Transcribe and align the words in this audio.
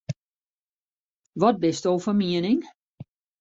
Wat 1.41 1.57
bisto 1.63 1.91
fan 2.03 2.17
miening? 2.19 2.59